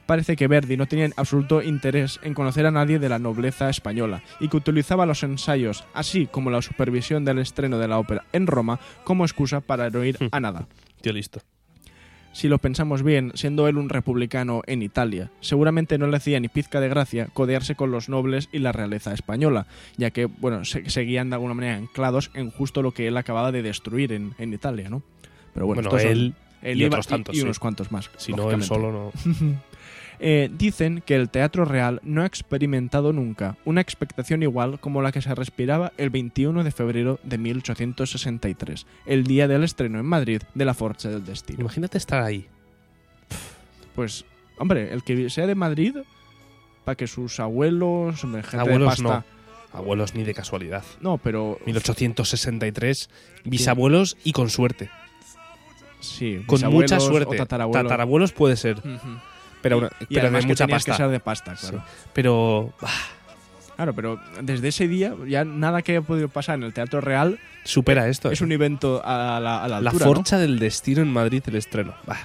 Parece 0.06 0.36
que 0.36 0.48
Verdi 0.48 0.76
no 0.76 0.86
tenía 0.86 1.04
en 1.04 1.14
absoluto 1.16 1.62
interés 1.62 2.18
en 2.22 2.34
conocer 2.34 2.66
a 2.66 2.70
nadie 2.70 2.98
de 2.98 3.08
la 3.08 3.18
nobleza 3.18 3.70
española 3.70 4.22
y 4.40 4.48
que 4.48 4.56
utilizaba 4.56 5.06
los 5.06 5.22
ensayos, 5.22 5.84
así 5.94 6.26
como 6.26 6.50
la 6.50 6.60
supervisión 6.60 7.24
del 7.24 7.38
estreno 7.38 7.78
de 7.78 7.88
la 7.88 7.98
ópera 7.98 8.24
en 8.32 8.46
Roma, 8.46 8.80
como 9.04 9.24
excusa 9.24 9.60
para 9.60 9.90
no 9.90 10.04
ir 10.04 10.18
a 10.32 10.40
nada. 10.40 10.66
Tío 11.00 11.12
listo. 11.12 11.40
Si 12.32 12.48
lo 12.48 12.58
pensamos 12.58 13.02
bien, 13.02 13.32
siendo 13.34 13.68
él 13.68 13.76
un 13.76 13.88
republicano 13.90 14.62
en 14.66 14.82
Italia, 14.82 15.30
seguramente 15.40 15.98
no 15.98 16.06
le 16.06 16.16
hacía 16.16 16.40
ni 16.40 16.48
pizca 16.48 16.80
de 16.80 16.88
gracia 16.88 17.26
codearse 17.32 17.74
con 17.74 17.90
los 17.90 18.08
nobles 18.08 18.48
y 18.52 18.58
la 18.58 18.72
realeza 18.72 19.12
española, 19.12 19.66
ya 19.98 20.10
que, 20.10 20.24
bueno, 20.26 20.64
se- 20.64 20.88
seguían 20.88 21.28
de 21.28 21.34
alguna 21.36 21.54
manera 21.54 21.76
anclados 21.76 22.30
en 22.34 22.50
justo 22.50 22.80
lo 22.82 22.92
que 22.92 23.06
él 23.08 23.16
acababa 23.18 23.52
de 23.52 23.62
destruir 23.62 24.12
en, 24.12 24.32
en 24.38 24.52
Italia, 24.54 24.88
¿no? 24.88 25.02
Pero 25.52 25.66
bueno, 25.66 25.82
Bueno, 25.90 25.98
son- 26.02 26.10
él 26.10 26.34
y 26.62 26.80
iba- 26.80 26.88
otros 26.88 27.06
tantos, 27.06 27.36
y 27.36 27.42
unos 27.42 27.58
cuantos 27.58 27.92
más. 27.92 28.10
Si 28.16 28.32
no, 28.32 28.50
él 28.50 28.62
solo 28.62 28.92
no. 28.92 29.12
Eh, 30.24 30.48
dicen 30.56 31.02
que 31.04 31.16
el 31.16 31.28
Teatro 31.30 31.64
Real 31.64 32.00
no 32.04 32.22
ha 32.22 32.26
experimentado 32.26 33.12
nunca 33.12 33.56
una 33.64 33.80
expectación 33.80 34.44
igual 34.44 34.78
como 34.78 35.02
la 35.02 35.10
que 35.10 35.20
se 35.20 35.34
respiraba 35.34 35.92
el 35.96 36.10
21 36.10 36.62
de 36.62 36.70
febrero 36.70 37.18
de 37.24 37.38
1863, 37.38 38.86
el 39.04 39.24
día 39.24 39.48
del 39.48 39.64
estreno 39.64 39.98
en 39.98 40.06
Madrid 40.06 40.40
de 40.54 40.64
La 40.64 40.74
Forza 40.74 41.08
del 41.08 41.24
Destino. 41.24 41.60
Imagínate 41.62 41.98
estar 41.98 42.22
ahí. 42.22 42.46
Pues, 43.96 44.24
hombre, 44.58 44.92
el 44.92 45.02
que 45.02 45.28
sea 45.28 45.48
de 45.48 45.56
Madrid, 45.56 45.96
para 46.84 46.94
que 46.94 47.08
sus 47.08 47.40
abuelos, 47.40 48.22
hombre, 48.22 48.42
gente 48.44 48.58
Abuelos 48.58 48.96
de 48.98 49.02
pasta, 49.04 49.24
Abuelos 49.72 50.14
ni 50.14 50.22
de 50.22 50.34
casualidad. 50.34 50.84
no. 51.00 51.18
pero 51.18 51.58
1863, 51.66 53.10
bisabuelos 53.44 54.16
y 54.22 54.30
con 54.32 54.50
suerte. 54.50 54.88
sí, 56.00 56.42
Con 56.46 56.60
mucha 56.70 57.00
suerte. 57.00 57.34
o 57.34 57.38
tatarabuelos. 57.38 57.82
tatarabuelos 57.88 58.32
puede 58.32 58.56
ser, 58.56 58.78
Ujú. 58.78 59.18
Pero, 59.62 59.78
una- 59.78 59.90
Y 60.00 60.06
pero 60.06 60.20
de 60.22 60.26
además 60.26 60.42
que 60.44 60.48
mucha 60.48 60.66
que 60.66 60.72
pasta. 60.72 60.96
ser 60.96 61.08
de 61.08 61.20
pasta, 61.20 61.54
claro. 61.54 61.78
Sí. 61.78 61.84
Pero 62.12 62.72
bah, 62.80 62.90
Claro, 63.76 63.94
pero 63.94 64.20
desde 64.42 64.68
ese 64.68 64.86
día 64.86 65.14
ya 65.26 65.44
nada 65.44 65.82
que 65.82 65.92
haya 65.92 66.02
podido 66.02 66.28
pasar 66.28 66.56
en 66.56 66.62
el 66.64 66.72
Teatro 66.74 67.00
Real 67.00 67.40
supera 67.64 68.06
esto. 68.08 68.30
es 68.30 68.40
eh. 68.40 68.44
un 68.44 68.52
evento 68.52 69.00
a 69.04 69.40
la, 69.40 69.64
a 69.64 69.68
la 69.68 69.80
La 69.80 69.90
forcha 69.90 70.38
del 70.38 70.58
destino 70.58 71.00
en 71.02 71.08
Madrid, 71.12 71.42
el 71.46 71.56
estreno. 71.56 71.94
Bah. 72.06 72.18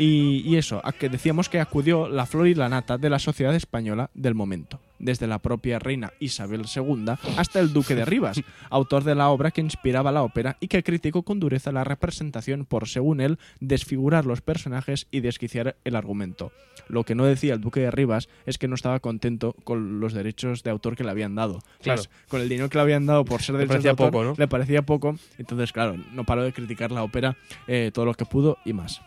Y, 0.00 0.40
y 0.46 0.56
eso, 0.56 0.80
a 0.82 0.92
que 0.92 1.10
decíamos 1.10 1.50
que 1.50 1.60
acudió 1.60 2.08
la 2.08 2.24
flor 2.24 2.48
y 2.48 2.54
la 2.54 2.70
nata 2.70 2.96
de 2.96 3.10
la 3.10 3.18
sociedad 3.18 3.54
española 3.54 4.08
del 4.14 4.34
momento, 4.34 4.80
desde 4.98 5.26
la 5.26 5.40
propia 5.40 5.78
reina 5.78 6.14
Isabel 6.20 6.62
II 6.74 7.04
hasta 7.36 7.60
el 7.60 7.74
duque 7.74 7.94
de 7.94 8.06
Rivas, 8.06 8.40
autor 8.70 9.04
de 9.04 9.14
la 9.14 9.28
obra 9.28 9.50
que 9.50 9.60
inspiraba 9.60 10.10
la 10.10 10.22
ópera 10.22 10.56
y 10.58 10.68
que 10.68 10.82
criticó 10.82 11.22
con 11.22 11.38
dureza 11.38 11.70
la 11.70 11.84
representación 11.84 12.64
por, 12.64 12.88
según 12.88 13.20
él, 13.20 13.38
desfigurar 13.60 14.24
los 14.24 14.40
personajes 14.40 15.06
y 15.10 15.20
desquiciar 15.20 15.76
el 15.84 15.94
argumento. 15.94 16.50
Lo 16.88 17.04
que 17.04 17.14
no 17.14 17.26
decía 17.26 17.52
el 17.52 17.60
duque 17.60 17.80
de 17.80 17.90
Rivas 17.90 18.30
es 18.46 18.56
que 18.56 18.68
no 18.68 18.76
estaba 18.76 19.00
contento 19.00 19.54
con 19.64 20.00
los 20.00 20.14
derechos 20.14 20.62
de 20.62 20.70
autor 20.70 20.96
que 20.96 21.04
le 21.04 21.10
habían 21.10 21.34
dado. 21.34 21.58
Claro. 21.82 22.02
Con 22.28 22.40
el 22.40 22.48
dinero 22.48 22.70
que 22.70 22.78
le 22.78 22.82
habían 22.82 23.04
dado 23.04 23.26
por 23.26 23.42
ser 23.42 23.58
derechos 23.58 23.82
de 23.82 23.90
autor, 23.90 24.10
poco, 24.10 24.24
¿no? 24.24 24.34
le 24.38 24.48
parecía 24.48 24.80
poco. 24.80 25.16
Entonces, 25.36 25.72
claro, 25.72 25.96
no 26.14 26.24
paró 26.24 26.42
de 26.42 26.54
criticar 26.54 26.90
la 26.90 27.02
ópera 27.02 27.36
eh, 27.68 27.90
todo 27.92 28.06
lo 28.06 28.14
que 28.14 28.24
pudo 28.24 28.56
y 28.64 28.72
más. 28.72 29.02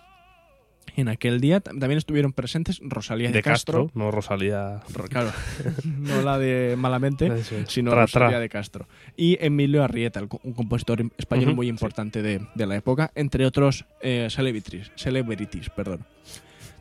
En 0.95 1.07
aquel 1.07 1.41
día 1.41 1.59
tam- 1.63 1.79
también 1.79 1.97
estuvieron 1.97 2.33
presentes 2.33 2.79
Rosalía 2.83 3.29
de, 3.29 3.33
de 3.33 3.41
Castro, 3.41 3.89
no 3.95 4.11
Rosalía. 4.11 4.81
Ro- 4.93 5.05
claro, 5.07 5.31
no 5.83 6.21
la 6.21 6.37
de 6.37 6.75
Malamente, 6.77 7.31
sino 7.67 7.91
Tra, 7.91 8.01
Rosalía 8.01 8.29
tra. 8.29 8.39
de 8.39 8.49
Castro. 8.49 8.87
Y 9.17 9.37
Emilio 9.43 9.83
Arrieta, 9.83 10.21
un 10.43 10.53
compositor 10.53 11.03
español 11.17 11.47
Ujú, 11.49 11.55
muy 11.55 11.65
sí. 11.65 11.69
importante 11.71 12.21
de, 12.21 12.41
de 12.53 12.65
la 12.67 12.75
época, 12.75 13.11
entre 13.15 13.45
otros 13.45 13.85
eh, 14.01 14.27
celebrities, 14.29 14.91
celebrities, 14.95 15.69
perdón. 15.71 16.05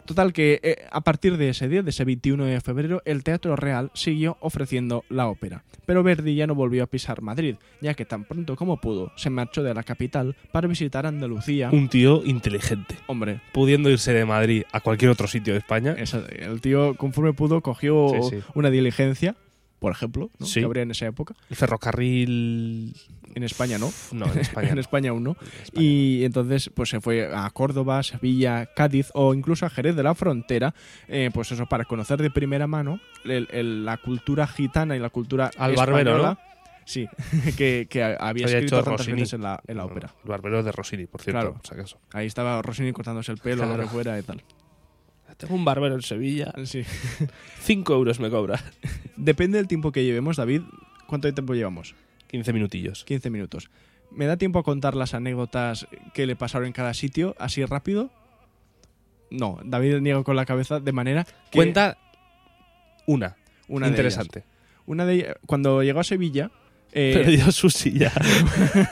Total 0.05 0.33
que 0.33 0.61
eh, 0.63 0.85
a 0.91 1.01
partir 1.03 1.37
de 1.37 1.49
ese 1.51 1.69
día, 1.69 1.83
de 1.83 1.91
ese 1.91 2.05
21 2.05 2.45
de 2.45 2.61
febrero, 2.61 3.03
el 3.05 3.23
Teatro 3.23 3.55
Real 3.57 3.91
siguió 3.95 4.37
ofreciendo 4.41 5.05
la 5.09 5.29
ópera. 5.29 5.65
Pero 5.87 6.03
Verdi 6.03 6.35
ya 6.35 6.47
no 6.47 6.55
volvió 6.55 6.83
a 6.83 6.87
pisar 6.87 7.23
Madrid, 7.23 7.57
ya 7.81 7.95
que 7.95 8.05
tan 8.05 8.25
pronto 8.25 8.57
como 8.57 8.81
pudo, 8.81 9.13
se 9.17 9.31
marchó 9.31 9.63
de 9.63 9.75
la 9.75 9.83
capital 9.83 10.37
para 10.53 10.69
visitar 10.69 11.07
Andalucía. 11.07 11.71
Un 11.73 11.89
tío 11.89 12.25
inteligente. 12.25 12.97
Hombre, 13.07 13.41
Pudiendo 13.53 13.91
irse 13.91 14.13
de 14.13 14.25
Madrid 14.25 14.65
a 14.73 14.81
cualquier 14.81 15.11
otro 15.11 15.27
sitio 15.29 15.53
de 15.53 15.61
España. 15.61 15.95
El 16.39 16.61
tío, 16.61 16.95
conforme 16.97 17.33
pudo, 17.33 17.61
cogió 17.63 18.09
Sí, 18.23 18.37
sí. 18.39 18.43
una 18.55 18.71
diligencia, 18.71 19.37
por 19.83 19.93
ejemplo, 19.93 20.31
¿no? 20.39 20.47
Sí. 20.47 20.61
que 20.61 20.65
habría 20.67 20.85
en 20.85 20.93
esa 20.93 21.05
época. 21.07 21.35
El 21.51 21.57
ferrocarril. 21.57 22.95
En 23.35 23.43
España 23.45 23.79
no. 23.79 23.91
No, 24.13 24.27
en 24.33 24.39
España. 24.39 24.69
en 24.71 24.75
no. 24.77 24.81
España 24.81 25.11
aún 25.11 25.25
no. 25.25 25.37
En 25.41 25.63
España. 25.63 25.83
Y 25.87 26.25
entonces 26.25 26.71
pues 26.75 26.89
se 26.91 27.01
fue 27.01 27.31
a 27.35 27.49
Córdoba, 27.51 28.03
Sevilla, 28.03 28.67
Cádiz 28.75 29.11
o 29.15 29.35
incluso 29.35 29.67
a 29.67 29.71
Jerez 29.71 29.97
de 29.97 30.03
la 30.03 30.15
Frontera, 30.15 30.75
eh, 31.09 31.31
pues 31.35 31.51
eso, 31.53 31.67
para 31.67 31.85
conocer 31.85 32.23
de 32.23 32.31
primera 32.31 32.67
mano 32.67 33.01
el- 33.25 33.49
el- 33.51 33.85
la 33.85 33.97
cultura 33.97 34.47
gitana 34.47 34.97
y 34.97 35.01
la 35.01 35.11
cultura 35.11 35.51
Al 35.59 35.75
barbero, 35.75 36.11
española. 36.13 36.39
Sí, 36.85 37.09
que, 37.57 37.87
que 37.89 38.03
había 38.03 38.47
escrito 38.47 38.77
hecho 38.79 38.85
tantas 38.85 39.07
veces 39.07 39.33
en 39.35 39.43
la, 39.43 39.61
en 39.67 39.77
la 39.77 39.85
ópera. 39.85 40.15
El 40.25 40.31
barbero 40.31 40.63
de 40.63 40.73
Rossini, 40.73 41.07
por 41.07 41.23
cierto, 41.23 41.41
Claro. 41.41 41.55
por 41.55 41.67
si 41.67 41.75
acaso. 41.75 41.99
Ahí 42.13 42.27
estaba 42.27 42.61
Rossini 42.63 42.93
cortándose 42.93 43.33
el 43.33 43.39
pelo, 43.39 43.63
lo 43.63 43.69
Claro. 43.69 43.83
que 43.85 43.89
fuera 43.89 44.19
y 44.19 44.23
tal. 44.23 44.43
Tengo 45.37 45.55
un 45.55 45.65
barbero 45.65 45.95
en 45.95 46.03
Sevilla. 46.03 46.53
Sí. 46.65 46.83
Cinco 47.61 47.95
euros 47.95 48.21
me 48.21 48.31
cobra. 48.31 48.63
Depende 49.17 49.59
del 49.59 49.69
tiempo 49.69 49.93
que 49.93 50.05
llevemos, 50.05 50.37
David. 50.37 50.63
¿Cuánto 51.07 51.33
tiempo 51.33 51.55
llevamos? 51.55 51.95
15 52.29 52.53
minutillos. 52.53 53.05
15 53.05 53.31
minutos. 53.31 53.71
¿Me 54.11 54.27
da 54.27 54.37
tiempo 54.37 54.59
a 54.59 54.63
contar 54.63 54.95
las 54.95 55.15
anécdotas 55.15 55.87
que 56.15 56.27
le 56.27 56.37
pasaron 56.37 56.67
en 56.67 56.73
cada 56.73 56.95
sitio, 56.95 57.35
así 57.39 57.65
rápido? 57.65 58.11
No, 59.31 59.59
David 59.65 60.01
niega 60.01 60.23
con 60.23 60.37
la 60.37 60.45
cabeza 60.45 60.81
de 60.81 60.93
manera 60.93 61.25
que 61.25 61.57
Cuenta 61.57 61.97
una. 63.07 63.37
una 63.69 63.89
interesante. 63.89 64.45
Una 64.85 65.07
de 65.07 65.15
ellas- 65.15 65.37
cuando 65.47 65.83
llegó 65.83 66.01
a 66.01 66.05
Sevilla, 66.05 66.51
eh, 66.93 67.13
Perdió 67.17 67.51
su 67.53 67.71
silla. 67.71 68.13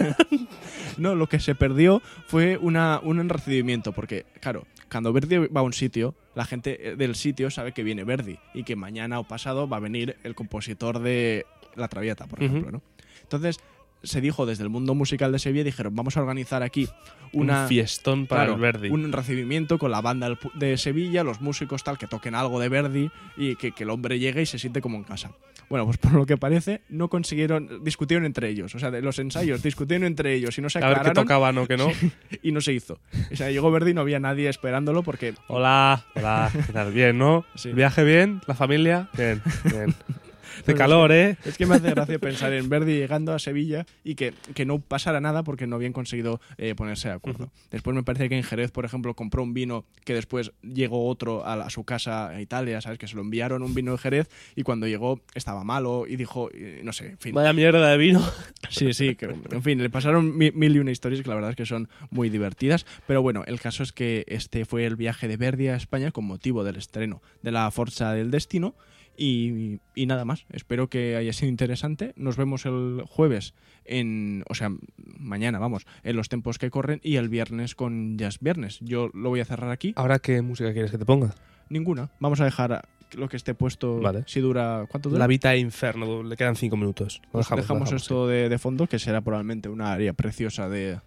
no, 0.97 1.14
lo 1.14 1.28
que 1.28 1.38
se 1.40 1.54
perdió 1.54 2.00
fue 2.26 2.56
una, 2.56 3.00
un 3.02 3.28
recibimiento, 3.28 3.92
porque, 3.92 4.25
claro, 4.40 4.66
cuando 4.90 5.12
Verdi 5.12 5.37
va 5.38 5.61
a 5.61 5.62
un 5.62 5.73
sitio, 5.73 6.14
la 6.35 6.44
gente 6.44 6.90
eh, 6.90 6.97
del 6.97 7.14
sitio 7.14 7.50
sabe 7.50 7.73
que 7.73 7.82
viene 7.82 8.04
Verdi 8.04 8.38
y 8.54 8.64
que 8.64 8.76
mañana 8.76 9.20
o 9.20 9.25
pasado 9.25 9.68
va 9.68 9.76
a 9.76 9.80
venir 9.80 10.16
el 10.25 10.35
compositor 10.35 10.99
de 10.99 11.47
La 11.76 11.88
Traviata, 11.88 12.26
por 12.26 12.42
ejemplo, 12.42 12.70
¿no? 12.70 12.82
Entonces, 13.23 13.61
se 14.02 14.21
dijo 14.21 14.47
desde 14.47 14.62
el 14.64 14.71
mundo 14.71 14.95
musical 14.95 15.33
de 15.33 15.38
Sevilla, 15.38 15.64
dijeron, 15.64 15.95
vamos 15.95 16.16
a 16.16 16.21
organizar 16.21 16.62
aquí 16.62 16.88
una... 17.33 17.62
un 17.62 17.69
fiestón 17.69 18.26
para 18.26 18.42
Claro, 18.42 18.54
el 18.54 18.61
Verdi. 18.61 18.88
un 18.90 19.12
recibimiento 19.12 19.78
con 19.78 19.90
la 19.90 20.00
banda 20.00 20.37
de 20.54 20.76
Sevilla, 20.78 21.23
los 21.25 21.40
músicos 21.40 21.85
tal, 21.85 21.99
que 21.99 22.07
toquen 22.07 22.35
algo 22.35 22.61
de 22.61 22.69
Verdi 22.69 23.11
y 23.37 23.57
que, 23.57 23.73
que 23.73 23.85
el 23.85 23.90
hombre 23.90 24.19
llegue 24.19 24.42
y 24.42 24.47
se 24.47 24.59
siente 24.59 24.80
como 24.80 24.97
en 24.97 25.04
casa. 25.04 25.33
Bueno, 25.69 25.85
pues 25.87 25.99
por 25.99 26.12
lo 26.14 26.26
que 26.26 26.37
parece, 26.37 26.80
no 26.88 27.09
consiguieron, 27.09 27.85
discutieron 27.85 28.25
entre 28.26 28.49
ellos. 28.49 28.75
O 28.75 28.80
sea, 28.80 28.90
de 28.90 29.02
los 29.02 29.21
ensayos 29.21 29.62
discutieron 29.62 30.04
entre 30.04 30.35
ellos 30.35 30.59
y 30.59 30.62
no 30.62 30.69
se 30.69 30.78
a 30.78 30.80
ver 30.80 30.95
qué 30.95 31.00
aclararon 31.00 31.25
tocaban 31.25 31.59
o 31.59 31.66
qué 31.69 31.76
no. 31.76 31.88
y 32.42 32.50
no 32.50 32.61
se 32.61 32.73
hizo. 32.73 32.99
O 33.30 33.37
sea, 33.37 33.52
llegó 33.52 33.71
Verdi 33.71 33.92
y 33.92 33.95
no 33.95 34.00
había 34.00 34.19
nadie 34.19 34.49
esperándolo 34.49 35.04
porque... 35.04 35.35
Hola, 35.47 36.04
hola, 36.16 36.50
¿qué 36.66 36.73
tal? 36.73 36.92
Bien, 36.92 37.16
¿no? 37.16 37.45
Sí. 37.54 37.69
¿El 37.69 37.76
¿Viaje 37.76 38.02
bien? 38.02 38.40
¿La 38.49 38.57
familia? 38.57 39.11
Bien, 39.16 39.40
bien. 39.71 39.95
De 40.67 40.75
calor, 40.75 41.12
¿eh? 41.12 41.37
Es 41.45 41.57
que 41.57 41.67
me 41.67 41.76
hace 41.76 41.90
gracia 41.90 42.19
pensar 42.19 42.52
en 42.52 42.69
Verdi 42.69 42.93
llegando 42.95 43.33
a 43.33 43.38
Sevilla 43.38 43.87
y 44.05 44.14
que, 44.14 44.33
que 44.55 44.64
no 44.64 44.79
pasara 44.79 45.21
nada 45.21 45.43
porque 45.43 45.67
no 45.67 45.76
habían 45.76 45.93
conseguido 45.93 46.40
eh, 46.59 46.75
ponerse 46.75 47.09
de 47.09 47.14
acuerdo. 47.14 47.50
Después 47.71 47.95
me 47.95 48.02
parece 48.02 48.29
que 48.29 48.37
en 48.37 48.43
Jerez, 48.43 48.71
por 48.71 48.85
ejemplo, 48.85 49.14
compró 49.14 49.43
un 49.43 49.55
vino 49.55 49.85
que 50.05 50.14
después 50.14 50.52
llegó 50.62 51.07
otro 51.09 51.45
a, 51.47 51.57
la- 51.57 51.67
a 51.67 51.71
su 51.71 51.85
casa 51.85 52.29
a 52.29 52.40
Italia, 52.40 52.81
¿sabes? 52.81 52.99
Que 52.99 53.07
se 53.09 53.14
lo 53.17 53.23
enviaron 53.23 53.62
un 53.62 53.75
vino 53.75 53.93
de 53.93 53.99
Jerez 53.99 54.29
y 54.57 54.62
cuando 54.62 54.87
llegó 54.87 55.21
estaba 55.35 55.64
malo 55.64 56.07
y 56.09 56.17
dijo, 56.17 56.50
eh, 56.52 56.81
no 56.85 56.93
sé, 56.93 57.11
en 57.11 57.19
fin. 57.19 57.35
Vaya 57.35 57.52
mierda 57.52 57.88
de 57.90 57.97
vino. 57.97 58.21
Sí, 58.71 58.93
sí, 58.95 59.17
que, 59.17 59.26
en 59.50 59.62
fin, 59.64 59.83
le 59.83 59.90
pasaron 59.90 60.37
mi- 60.38 60.52
mil 60.52 60.76
y 60.76 60.79
una 60.79 60.93
historias 60.93 61.23
que 61.23 61.29
la 61.29 61.35
verdad 61.35 61.50
es 61.50 61.57
que 61.57 61.67
son 61.67 61.88
muy 62.11 62.31
divertidas. 62.31 62.87
Pero 63.07 63.21
bueno, 63.21 63.43
el 63.47 63.59
caso 63.61 63.83
es 63.83 63.93
que 63.93 64.25
este 64.29 64.64
fue 64.64 64.87
el 64.87 64.95
viaje 64.95 65.26
de 65.26 65.37
Verdi 65.37 65.67
a 65.69 65.75
España 65.76 66.12
con 66.12 66.25
motivo 66.25 66.62
del 66.62 66.76
estreno 66.76 67.21
de 67.43 67.50
la 67.50 67.69
Forza 67.73 68.12
del 68.12 68.31
Destino. 68.31 68.76
Y, 69.17 69.81
y 69.95 70.07
nada 70.07 70.25
más, 70.25 70.47
espero 70.50 70.88
que 70.88 71.17
haya 71.17 71.33
sido 71.33 71.50
interesante. 71.50 72.12
Nos 72.17 72.37
vemos 72.37 72.64
el 72.64 73.02
jueves 73.07 73.55
en, 73.85 74.45
o 74.49 74.55
sea, 74.55 74.71
mañana, 75.19 75.59
vamos, 75.59 75.87
en 76.02 76.17
los 76.17 76.29
tiempos 76.29 76.59
que 76.59 76.71
corren 76.71 77.00
y 77.02 77.17
el 77.17 77.29
viernes 77.29 77.75
con 77.75 78.17
Jazz 78.17 78.38
Viernes. 78.40 78.79
Yo 78.81 79.11
lo 79.12 79.29
voy 79.29 79.40
a 79.40 79.45
cerrar 79.45 79.71
aquí. 79.71 79.93
¿Ahora 79.97 80.19
qué 80.19 80.40
música 80.43 80.73
quieres 80.73 80.90
que 80.90 80.99
te 80.99 81.05
ponga? 81.05 81.35
Ninguna. 81.69 82.11
Vamos 82.19 82.40
a 82.40 82.45
dejar 82.45 82.88
lo 83.14 83.29
que 83.29 83.37
esté 83.37 83.55
puesto. 83.55 84.00
Vale. 84.00 84.25
Si 84.26 84.40
dura. 84.40 84.87
¿Cuánto 84.88 85.09
dura? 85.09 85.21
La 85.21 85.26
Vita 85.26 85.55
e 85.55 85.59
Inferno, 85.59 86.23
le 86.23 86.37
quedan 86.37 86.57
cinco 86.57 86.76
minutos. 86.76 87.21
Lo 87.25 87.31
Pues 87.33 87.47
dejamos, 87.47 87.64
dejamos, 87.64 87.88
dejamos, 87.88 88.02
esto 88.02 88.26
de, 88.26 88.49
de 88.49 88.59
fondo, 88.59 88.87
que 88.87 88.99
será 88.99 89.21
probablemente 89.21 89.69
una 89.69 89.93
área 89.93 90.12
preciosa 90.12 90.69
de. 90.69 90.99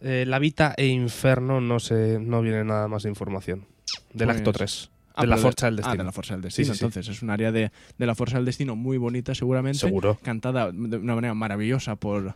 Eh, 0.00 0.24
la 0.26 0.38
Vita 0.38 0.74
e 0.76 0.86
Inferno 0.86 1.60
no 1.60 1.80
sé, 1.80 2.18
no 2.18 2.42
viene 2.42 2.64
nada 2.64 2.88
más 2.88 3.04
de 3.04 3.08
información. 3.08 3.66
Del 4.12 4.30
acto 4.30 4.52
3. 4.52 4.90
Ah, 5.14 5.22
de 5.22 5.28
la 5.28 5.36
Forza 5.36 5.66
del 5.66 5.74
Ah, 5.74 5.76
Destino. 5.78 5.96
de 5.98 6.04
la 6.04 6.12
Fuerza 6.12 6.34
del 6.34 6.42
Destino. 6.42 6.66
Sí, 6.66 6.72
sí, 6.72 6.78
sí. 6.78 6.84
Entonces, 6.84 7.08
es 7.16 7.22
un 7.22 7.30
área 7.30 7.52
de, 7.52 7.70
de 7.98 8.06
la 8.06 8.14
Fuerza 8.14 8.36
del 8.36 8.44
Destino 8.46 8.74
muy 8.76 8.98
bonita, 8.98 9.34
seguramente. 9.34 9.78
Seguro. 9.78 10.18
Cantada 10.22 10.70
de 10.72 10.96
una 10.96 11.14
manera 11.14 11.34
maravillosa 11.34 11.96
por. 11.96 12.34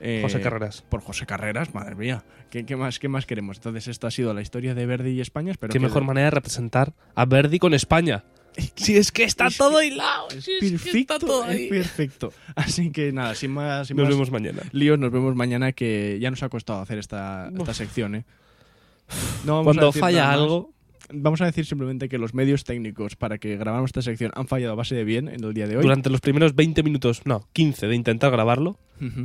eh, 0.00 0.20
José 0.22 0.40
Carreras. 0.40 0.82
Por 0.88 1.00
José 1.02 1.26
Carreras, 1.26 1.74
madre 1.74 1.94
mía. 1.96 2.22
¿Qué, 2.50 2.64
qué 2.64 2.76
más, 2.76 2.98
¿Qué 2.98 3.08
más 3.08 3.26
queremos? 3.26 3.56
Entonces, 3.58 3.88
esto 3.88 4.06
ha 4.06 4.10
sido 4.10 4.32
la 4.34 4.42
historia 4.42 4.74
de 4.74 4.86
Verdi 4.86 5.10
y 5.10 5.20
España. 5.20 5.50
Espero 5.52 5.72
Qué 5.72 5.78
que 5.78 5.84
mejor 5.84 6.04
manera 6.04 6.26
de 6.26 6.30
representar 6.30 6.94
a 7.14 7.24
Verdi 7.26 7.58
con 7.58 7.74
España. 7.74 8.24
Si 8.74 8.96
es 8.96 9.12
que 9.12 9.22
está 9.24 9.46
Es 9.46 9.56
todo 9.56 9.78
que- 9.78 9.86
hilado. 9.86 10.28
Es 10.30 10.44
si 10.44 10.52
es 10.54 10.60
que 10.60 10.70
perfecto, 10.70 10.98
está 11.14 11.18
todo 11.26 11.44
es 11.44 11.50
ahí. 11.50 11.68
perfecto. 11.68 12.32
Así 12.56 12.90
que 12.90 13.12
nada, 13.12 13.34
sin 13.36 13.52
más, 13.52 13.86
sin 13.88 13.96
Nos 13.96 14.06
más 14.06 14.14
vemos 14.14 14.30
mañana. 14.32 14.62
líos, 14.72 14.98
nos 14.98 15.12
vemos 15.12 15.36
mañana 15.36 15.70
que 15.72 16.18
ya 16.20 16.30
nos 16.30 16.42
ha 16.42 16.48
costado 16.48 16.80
hacer 16.80 16.98
esta, 16.98 17.48
esta 17.56 17.74
sección, 17.74 18.16
¿eh? 18.16 18.24
No 19.44 19.54
vamos 19.58 19.62
a 19.62 19.64
Cuando 19.66 19.86
decir 19.86 20.00
falla 20.00 20.32
algo, 20.32 20.72
Vamos 21.12 21.40
a 21.40 21.46
decir 21.46 21.66
simplemente 21.66 22.08
que 22.08 22.18
los 22.18 22.34
medios 22.34 22.64
técnicos 22.64 23.16
para 23.16 23.38
que 23.38 23.56
grabáramos 23.56 23.88
esta 23.88 24.02
sección 24.02 24.32
han 24.34 24.46
fallado 24.46 24.72
a 24.72 24.76
base 24.76 24.94
de 24.94 25.04
bien 25.04 25.28
en 25.28 25.44
el 25.44 25.54
día 25.54 25.66
de 25.66 25.76
hoy. 25.76 25.82
durante 25.82 26.10
los 26.10 26.20
primeros 26.20 26.54
20 26.54 26.82
minutos, 26.82 27.22
no, 27.24 27.46
15 27.52 27.86
de 27.86 27.94
intentar 27.94 28.30
grabarlo, 28.30 28.78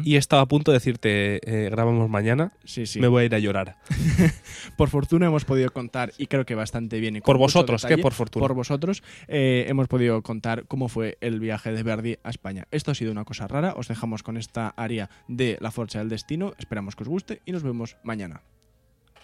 y 0.04 0.16
he 0.16 0.18
estado 0.18 0.42
a 0.42 0.46
punto 0.48 0.72
de 0.72 0.78
decirte, 0.78 1.42
eh, 1.44 1.70
grabamos 1.70 2.10
mañana, 2.10 2.54
sí, 2.64 2.86
sí. 2.86 3.00
me 3.02 3.10
voy 3.10 3.24
a 3.24 3.26
ir 3.26 3.36
a 3.36 3.40
llorar. 3.40 3.76
Por 4.78 4.90
fortuna 4.90 5.26
hemos 5.26 5.44
podido 5.44 5.70
contar, 5.72 6.14
y 6.18 6.28
creo 6.28 6.46
que 6.46 6.56
bastante 6.56 7.00
bien. 7.00 7.18
y 7.18 7.22
Por 7.22 7.38
vosotros, 7.38 7.82
detalle, 7.82 7.98
que 7.98 8.02
por 8.02 8.14
fortuna. 8.14 8.42
Por 8.48 8.56
vosotros, 8.56 9.04
eh, 9.28 9.66
hemos 9.68 9.88
podido 9.88 10.22
contar 10.22 10.66
cómo 10.68 10.88
fue 10.88 11.18
el 11.20 11.40
viaje 11.40 11.72
de 11.74 11.84
Verdi 11.84 12.18
a 12.24 12.30
España. 12.30 12.68
Esto 12.72 12.92
ha 12.92 12.96
sido 12.96 13.12
una 13.12 13.26
cosa 13.26 13.48
rara. 13.48 13.74
Os 13.76 13.88
dejamos 13.88 14.24
con 14.24 14.38
esta 14.38 14.70
área 14.70 15.10
de 15.28 15.58
La 15.60 15.72
Forza 15.72 16.00
del 16.00 16.10
Destino. 16.10 16.54
Esperamos 16.58 16.96
que 16.96 17.04
os 17.04 17.10
guste 17.10 17.42
y 17.46 17.52
nos 17.52 17.64
vemos 17.64 17.98
mañana. 18.04 18.44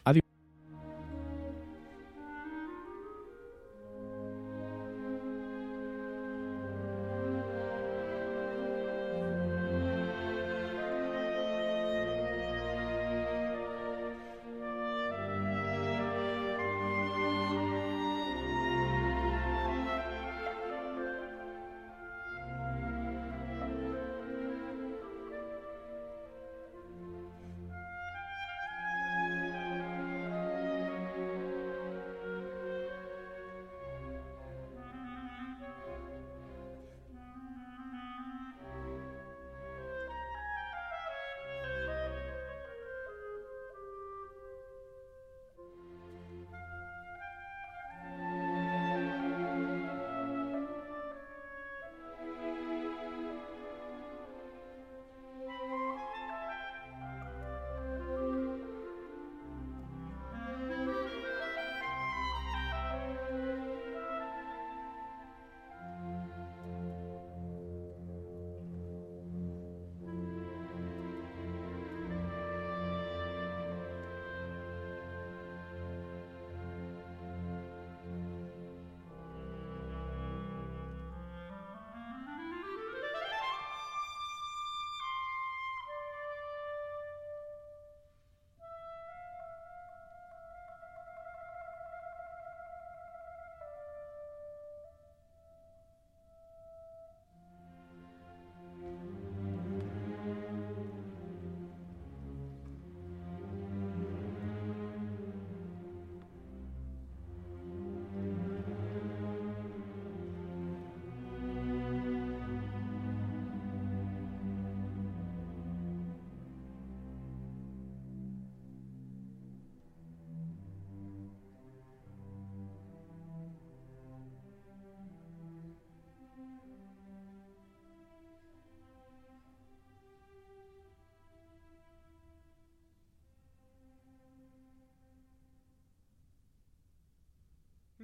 Adiós. 0.04 0.31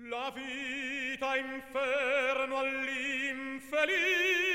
La 0.03 0.31
vita 0.33 1.35
inferno 1.35 2.57
all'infelice 2.57 4.46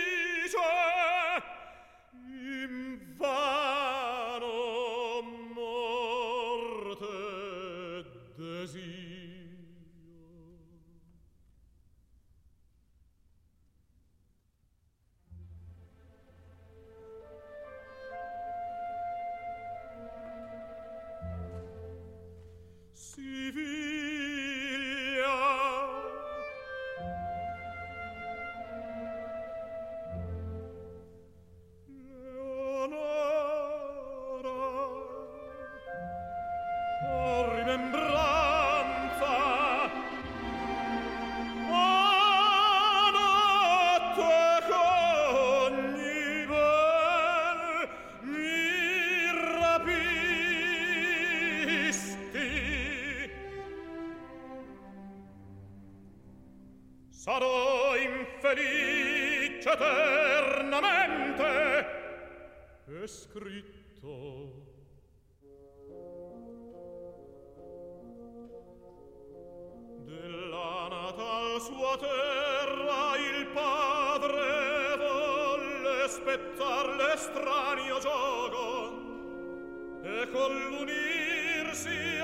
eternamente. 59.72 61.44
È 62.86 63.06
scritto. 63.06 64.70
Della 70.04 70.88
natal 70.88 71.60
sua 71.60 71.96
terra 71.98 73.16
il 73.16 73.46
padre 73.48 74.96
volle 74.96 76.08
spettar 76.08 76.88
l'estraneo 76.96 77.98
gioco 77.98 79.00
e 80.02 80.28
coll'unirsi 80.30 82.21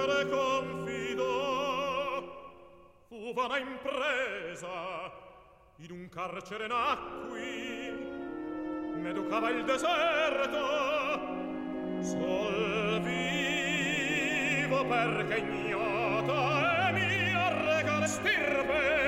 sempre 0.00 0.28
confidò 0.28 1.28
fu 3.08 3.32
vana 3.34 3.58
impresa 3.58 5.12
in 5.76 5.90
un 5.90 6.08
carcere 6.08 6.66
nacqui. 6.66 7.92
M'educava 8.96 9.50
il 9.50 9.64
deserto 9.64 11.18
sol 12.00 13.00
vivo 13.02 14.86
perché 14.86 15.38
ignota 15.38 16.88
è 16.88 16.92
mia 16.92 17.48
regal 17.76 18.06
stirpe. 18.06 18.99